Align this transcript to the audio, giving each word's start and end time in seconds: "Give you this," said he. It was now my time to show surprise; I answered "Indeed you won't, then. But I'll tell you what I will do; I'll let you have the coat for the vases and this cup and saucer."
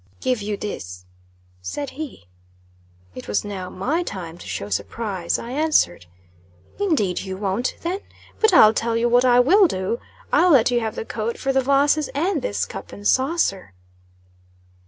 "Give 0.19 0.41
you 0.41 0.57
this," 0.57 1.05
said 1.61 1.91
he. 1.91 2.25
It 3.13 3.27
was 3.27 3.45
now 3.45 3.69
my 3.69 4.01
time 4.01 4.39
to 4.39 4.47
show 4.47 4.69
surprise; 4.69 5.37
I 5.37 5.51
answered 5.51 6.07
"Indeed 6.79 7.19
you 7.19 7.37
won't, 7.37 7.75
then. 7.83 7.99
But 8.39 8.51
I'll 8.51 8.73
tell 8.73 8.97
you 8.97 9.07
what 9.07 9.25
I 9.25 9.39
will 9.39 9.67
do; 9.67 9.99
I'll 10.33 10.49
let 10.53 10.71
you 10.71 10.79
have 10.79 10.95
the 10.95 11.05
coat 11.05 11.37
for 11.37 11.53
the 11.53 11.61
vases 11.61 12.07
and 12.15 12.41
this 12.41 12.65
cup 12.65 12.91
and 12.91 13.07
saucer." 13.07 13.75